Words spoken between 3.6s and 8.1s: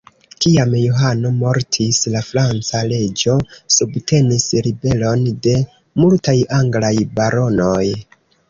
subtenis ribelon de multaj anglaj baronoj.